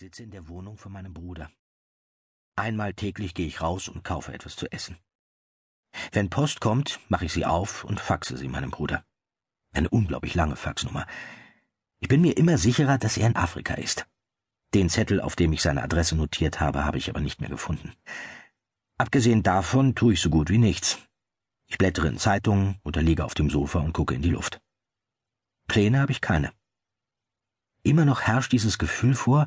[0.00, 1.50] Ich sitze in der Wohnung von meinem Bruder.
[2.56, 4.96] Einmal täglich gehe ich raus und kaufe etwas zu essen.
[6.12, 9.04] Wenn Post kommt, mache ich sie auf und faxe sie meinem Bruder.
[9.74, 11.06] Eine unglaublich lange Faxnummer.
[11.98, 14.06] Ich bin mir immer sicherer, dass er in Afrika ist.
[14.72, 17.92] Den Zettel, auf dem ich seine Adresse notiert habe, habe ich aber nicht mehr gefunden.
[18.96, 20.98] Abgesehen davon tue ich so gut wie nichts.
[21.66, 24.62] Ich blättere in Zeitungen oder liege auf dem Sofa und gucke in die Luft.
[25.68, 26.54] Pläne habe ich keine.
[27.82, 29.46] Immer noch herrscht dieses Gefühl vor,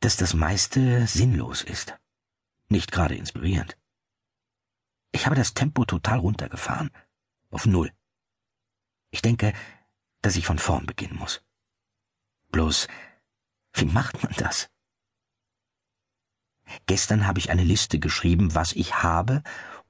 [0.00, 1.98] dass das meiste sinnlos ist.
[2.68, 3.76] Nicht gerade inspirierend.
[5.12, 6.90] Ich habe das Tempo total runtergefahren.
[7.50, 7.92] Auf Null.
[9.10, 9.52] Ich denke,
[10.22, 11.42] dass ich von vorn beginnen muss.
[12.52, 12.88] Bloß,
[13.74, 14.70] wie macht man das?
[16.86, 19.42] Gestern habe ich eine Liste geschrieben, was ich habe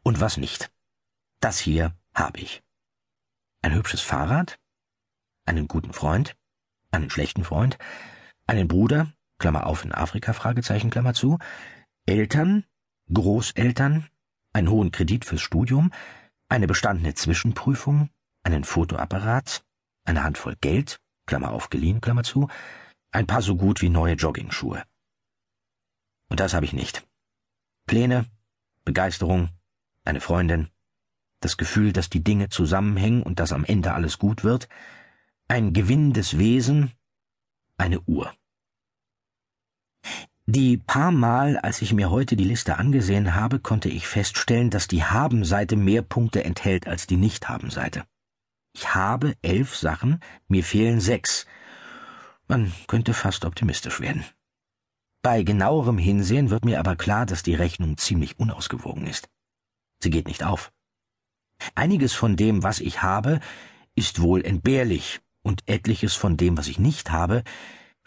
[0.02, 0.72] und was nicht.
[1.40, 2.62] Das hier habe ich.
[3.62, 4.58] Ein hübsches Fahrrad,
[5.44, 6.36] einen guten Freund,
[6.90, 7.78] einen schlechten Freund,
[8.46, 11.38] einen Bruder, Klammer auf in Afrika, Fragezeichen, Klammer zu,
[12.06, 12.64] Eltern,
[13.12, 14.06] Großeltern,
[14.52, 15.90] einen hohen Kredit fürs Studium,
[16.48, 18.10] eine bestandene Zwischenprüfung,
[18.44, 19.64] einen Fotoapparat,
[20.04, 22.48] eine Handvoll Geld, Klammer auf geliehen, Klammer zu,
[23.10, 24.84] ein paar so gut wie neue Joggingschuhe.
[26.28, 27.06] Und das habe ich nicht.
[27.86, 28.26] Pläne,
[28.84, 29.48] Begeisterung,
[30.04, 30.68] eine Freundin,
[31.40, 34.68] das Gefühl, dass die Dinge zusammenhängen und dass am Ende alles gut wird,
[35.48, 36.92] ein gewinnendes Wesen,
[37.78, 38.32] eine Uhr.
[40.46, 44.88] Die paar Mal, als ich mir heute die Liste angesehen habe, konnte ich feststellen, dass
[44.88, 48.04] die Haben-Seite mehr Punkte enthält als die Nicht-Haben-Seite.
[48.74, 51.46] Ich habe elf Sachen, mir fehlen sechs.
[52.48, 54.24] Man könnte fast optimistisch werden.
[55.22, 59.28] Bei genauerem Hinsehen wird mir aber klar, dass die Rechnung ziemlich unausgewogen ist.
[60.02, 60.72] Sie geht nicht auf.
[61.74, 63.40] Einiges von dem, was ich habe,
[63.94, 67.44] ist wohl entbehrlich, und etliches von dem, was ich nicht habe,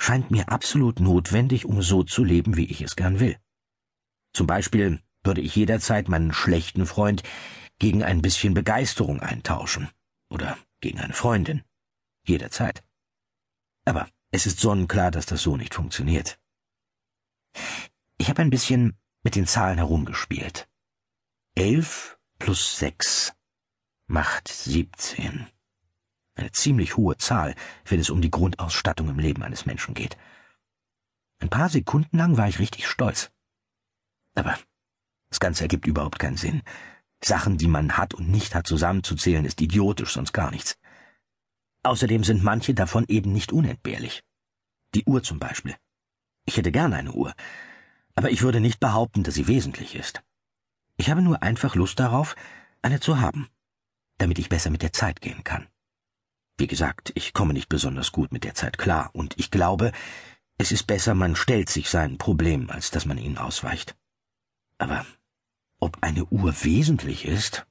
[0.04, 3.40] scheint mir absolut notwendig, um so zu leben, wie ich es gern will.
[4.34, 7.24] Zum Beispiel würde ich jederzeit meinen schlechten Freund
[7.80, 9.90] gegen ein bisschen Begeisterung eintauschen
[10.30, 11.64] oder gegen eine Freundin.
[12.28, 12.84] Jederzeit.
[13.86, 16.38] Aber es ist sonnenklar, dass das so nicht funktioniert.
[18.18, 20.68] Ich habe ein bisschen mit den Zahlen herumgespielt.
[21.56, 23.34] Elf plus sechs
[24.08, 25.48] macht siebzehn.
[26.36, 27.56] Eine ziemlich hohe Zahl,
[27.86, 30.18] wenn es um die Grundausstattung im Leben eines Menschen geht.
[31.40, 33.32] Ein paar Sekunden lang war ich richtig stolz.
[34.36, 34.58] Aber
[35.30, 36.64] das Ganze ergibt überhaupt keinen Sinn.
[37.24, 40.78] Sachen, die man hat und nicht hat, zusammenzuzählen, ist idiotisch, sonst gar nichts.
[41.84, 44.24] Außerdem sind manche davon eben nicht unentbehrlich.
[44.96, 45.76] Die Uhr zum Beispiel.
[46.46, 47.34] Ich hätte gerne eine Uhr,
[48.16, 50.24] aber ich würde nicht behaupten, dass sie wesentlich ist.
[50.98, 52.36] Ich habe nur einfach Lust darauf,
[52.82, 53.48] eine zu haben,
[54.18, 55.68] damit ich besser mit der Zeit gehen kann.
[56.58, 59.92] Wie gesagt, ich komme nicht besonders gut mit der Zeit klar, und ich glaube,
[60.58, 63.96] es ist besser, man stellt sich seinen Problemen, als dass man ihnen ausweicht.
[64.78, 65.06] Aber
[65.80, 67.66] ob eine Uhr wesentlich ist?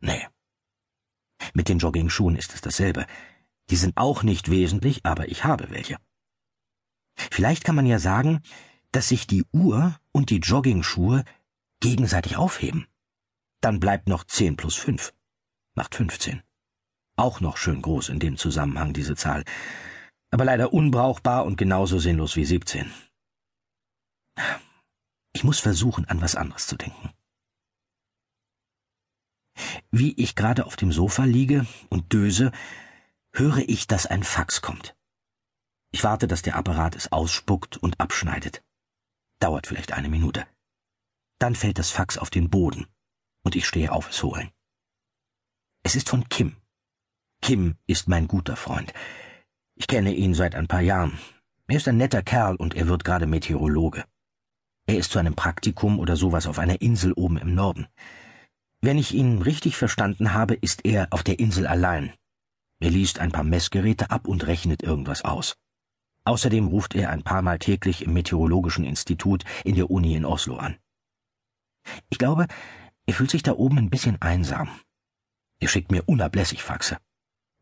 [0.00, 0.28] Nee.
[1.54, 3.06] Mit den Joggingschuhen ist es dasselbe.
[3.70, 5.96] Die sind auch nicht wesentlich, aber ich habe welche.
[7.16, 8.42] Vielleicht kann man ja sagen,
[8.92, 11.24] dass sich die Uhr und die Joggingschuhe
[11.80, 12.86] gegenseitig aufheben.
[13.60, 15.14] Dann bleibt noch zehn plus fünf.
[15.74, 16.42] Macht fünfzehn.
[17.16, 19.44] Auch noch schön groß in dem Zusammenhang diese Zahl,
[20.30, 22.92] aber leider unbrauchbar und genauso sinnlos wie 17.
[25.32, 27.12] Ich muss versuchen, an was anderes zu denken.
[29.90, 32.50] Wie ich gerade auf dem Sofa liege und döse,
[33.32, 34.96] höre ich, dass ein Fax kommt.
[35.92, 38.64] Ich warte, dass der Apparat es ausspuckt und abschneidet.
[39.38, 40.46] Dauert vielleicht eine Minute.
[41.38, 42.86] Dann fällt das Fax auf den Boden
[43.44, 44.50] und ich stehe auf es holen.
[45.84, 46.56] Es ist von Kim.
[47.44, 48.94] Kim ist mein guter Freund.
[49.74, 51.18] Ich kenne ihn seit ein paar Jahren.
[51.66, 54.06] Er ist ein netter Kerl und er wird gerade Meteorologe.
[54.86, 57.86] Er ist zu einem Praktikum oder sowas auf einer Insel oben im Norden.
[58.80, 62.14] Wenn ich ihn richtig verstanden habe, ist er auf der Insel allein.
[62.80, 65.54] Er liest ein paar Messgeräte ab und rechnet irgendwas aus.
[66.24, 70.56] Außerdem ruft er ein paar Mal täglich im Meteorologischen Institut in der Uni in Oslo
[70.56, 70.78] an.
[72.08, 72.46] Ich glaube,
[73.04, 74.70] er fühlt sich da oben ein bisschen einsam.
[75.60, 76.96] Er schickt mir unablässig Faxe.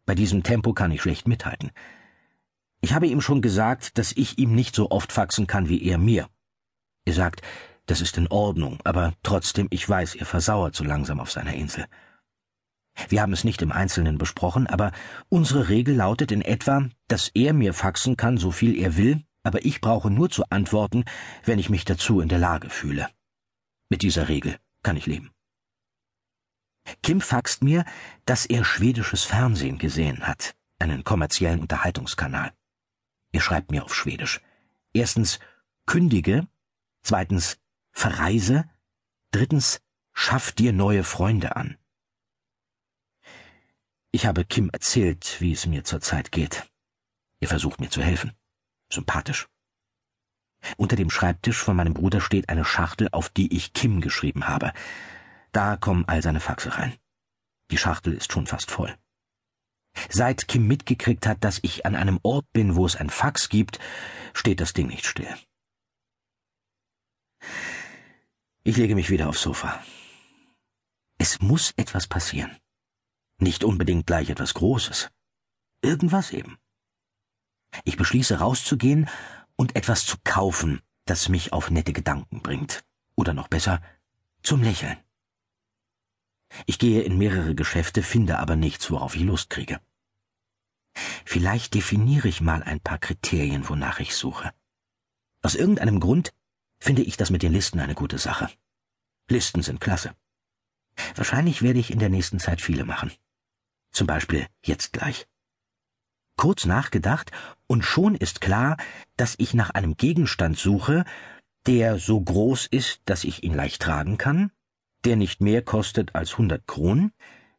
[0.04, 1.70] Bei diesem Tempo kann ich schlecht mithalten.
[2.80, 5.98] Ich habe ihm schon gesagt, dass ich ihm nicht so oft faxen kann wie er
[5.98, 6.28] mir.
[7.04, 7.42] Er sagt,
[7.86, 11.86] das ist in Ordnung, aber trotzdem, ich weiß, er versauert so langsam auf seiner Insel.
[13.08, 14.92] Wir haben es nicht im Einzelnen besprochen, aber
[15.28, 19.64] unsere Regel lautet in etwa, dass er mir faxen kann, so viel er will, aber
[19.64, 21.04] ich brauche nur zu antworten,
[21.44, 23.08] wenn ich mich dazu in der Lage fühle.
[23.88, 25.31] Mit dieser Regel kann ich leben.
[27.02, 27.84] Kim faxt mir,
[28.24, 32.52] dass er schwedisches Fernsehen gesehen hat, einen kommerziellen Unterhaltungskanal.
[33.32, 34.40] Er schreibt mir auf Schwedisch.
[34.92, 35.38] Erstens
[35.86, 36.46] kündige,
[37.02, 37.58] zweitens
[37.92, 38.68] verreise,
[39.30, 39.80] drittens
[40.12, 41.78] schaff dir neue Freunde an.
[44.10, 46.70] Ich habe Kim erzählt, wie es mir zurzeit geht.
[47.40, 48.32] Er versucht mir zu helfen.
[48.92, 49.48] Sympathisch.
[50.76, 54.72] Unter dem Schreibtisch von meinem Bruder steht eine Schachtel, auf die ich Kim geschrieben habe.
[55.52, 56.96] Da kommen all seine Faxe rein.
[57.70, 58.94] Die Schachtel ist schon fast voll.
[60.08, 63.78] Seit Kim mitgekriegt hat, dass ich an einem Ort bin, wo es ein Fax gibt,
[64.32, 65.34] steht das Ding nicht still.
[68.64, 69.82] Ich lege mich wieder aufs Sofa.
[71.18, 72.56] Es muss etwas passieren.
[73.38, 75.10] Nicht unbedingt gleich etwas Großes.
[75.82, 76.58] Irgendwas eben.
[77.84, 79.08] Ich beschließe rauszugehen
[79.56, 82.84] und etwas zu kaufen, das mich auf nette Gedanken bringt.
[83.16, 83.82] Oder noch besser,
[84.42, 84.96] zum Lächeln.
[86.66, 89.80] Ich gehe in mehrere Geschäfte, finde aber nichts, worauf ich Lust kriege.
[91.24, 94.52] Vielleicht definiere ich mal ein paar Kriterien, wonach ich suche.
[95.42, 96.32] Aus irgendeinem Grund
[96.78, 98.50] finde ich das mit den Listen eine gute Sache.
[99.28, 100.14] Listen sind klasse.
[101.14, 103.12] Wahrscheinlich werde ich in der nächsten Zeit viele machen.
[103.92, 105.26] Zum Beispiel jetzt gleich.
[106.36, 107.30] Kurz nachgedacht,
[107.66, 108.76] und schon ist klar,
[109.16, 111.04] dass ich nach einem Gegenstand suche,
[111.66, 114.50] der so groß ist, dass ich ihn leicht tragen kann,
[115.04, 117.12] der nicht mehr kostet als hundert Kronen,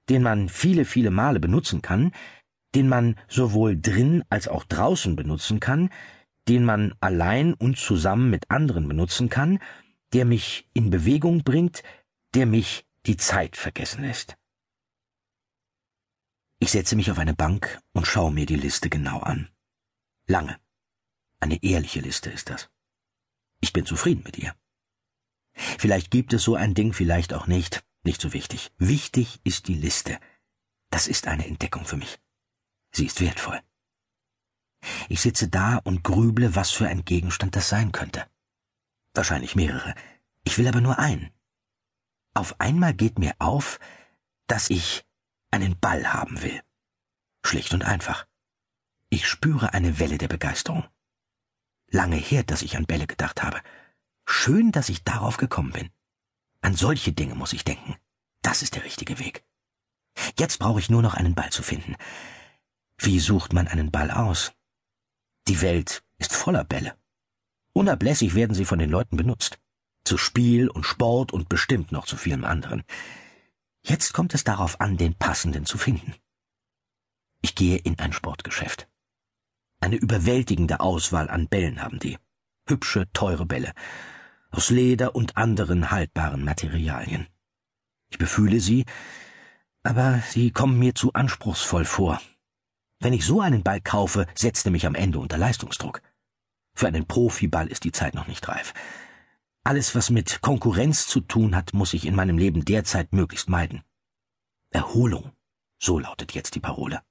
[0.10, 2.12] den man viele, viele Male benutzen kann,
[2.76, 5.90] den man sowohl drin als auch draußen benutzen kann,
[6.48, 9.60] den man allein und zusammen mit anderen benutzen kann,
[10.14, 11.84] der mich in Bewegung bringt,
[12.34, 14.38] der mich die Zeit vergessen lässt.
[16.60, 19.50] Ich setze mich auf eine Bank und schaue mir die Liste genau an.
[20.28, 20.58] Lange.
[21.40, 22.70] Eine ehrliche Liste ist das.
[23.60, 24.56] Ich bin zufrieden mit ihr.
[25.54, 27.84] Vielleicht gibt es so ein Ding, vielleicht auch nicht.
[28.04, 28.72] Nicht so wichtig.
[28.78, 30.20] Wichtig ist die Liste.
[30.90, 32.20] Das ist eine Entdeckung für mich.
[32.92, 33.60] Sie ist wertvoll.
[35.08, 38.26] Ich sitze da und grüble, was für ein Gegenstand das sein könnte.
[39.14, 39.96] Wahrscheinlich mehrere.
[40.44, 41.32] Ich will aber nur einen.
[42.34, 43.80] Auf einmal geht mir auf,
[44.48, 45.06] dass ich
[45.52, 46.62] einen Ball haben will.
[47.46, 48.28] Schlicht und einfach.
[49.10, 50.86] Ich spüre eine Welle der Begeisterung.
[51.90, 53.62] Lange her, dass ich an Bälle gedacht habe.
[54.26, 55.90] Schön, dass ich darauf gekommen bin.
[56.62, 57.96] An solche Dinge muss ich denken.
[58.42, 59.44] Das ist der richtige Weg.
[60.38, 61.96] Jetzt brauche ich nur noch einen Ball zu finden.
[62.98, 64.54] Wie sucht man einen Ball aus?
[65.48, 66.96] Die Welt ist voller Bälle.
[67.74, 69.60] Unablässig werden sie von den Leuten benutzt.
[70.06, 72.84] Zu Spiel und Sport und bestimmt noch zu vielem anderen.
[73.82, 76.16] Jetzt kommt es darauf an, den passenden zu finden.
[77.42, 78.88] Ich gehe in ein Sportgeschäft.
[79.82, 82.18] Eine überwältigende Auswahl an Bällen haben die.
[82.68, 83.74] Hübsche, teure Bälle
[84.54, 87.28] aus Leder und anderen haltbaren Materialien.
[88.10, 88.86] Ich befühle sie,
[89.82, 92.22] aber sie kommen mir zu anspruchsvoll vor.
[93.00, 96.02] Wenn ich so einen Ball kaufe, setzt er mich am Ende unter Leistungsdruck.
[96.76, 98.74] Für einen Profiball ist die Zeit noch nicht reif.
[99.64, 103.82] Alles, was mit Konkurrenz zu tun hat, muss ich in meinem Leben derzeit möglichst meiden.
[104.70, 105.32] Erholung,
[105.80, 107.02] so lautet jetzt die Parole.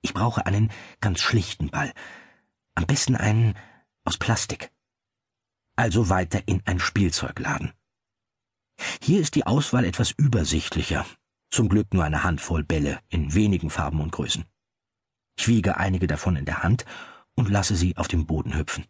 [0.00, 0.70] Ich brauche einen
[1.00, 1.92] ganz schlichten Ball.
[2.74, 3.54] Am besten einen
[4.04, 4.70] aus Plastik
[5.78, 7.72] also weiter in ein Spielzeugladen.
[9.00, 11.06] Hier ist die Auswahl etwas übersichtlicher,
[11.50, 14.44] zum Glück nur eine Handvoll Bälle in wenigen Farben und Größen.
[15.38, 16.84] Ich wiege einige davon in der Hand
[17.36, 18.86] und lasse sie auf dem Boden hüpfen.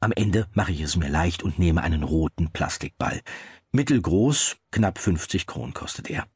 [0.00, 3.22] Am Ende mache ich es mir leicht und nehme einen roten Plastikball.
[3.72, 6.28] Mittelgroß, knapp 50 Kronen kostet er.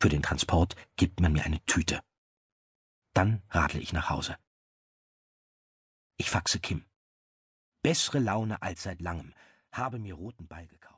[0.00, 2.02] Für den Transport gibt man mir eine Tüte.
[3.12, 4.36] Dann radle ich nach Hause.
[6.16, 6.84] Ich faxe Kim.
[7.84, 9.34] Bessere Laune als seit langem,
[9.72, 10.91] habe mir roten Ball gekauft.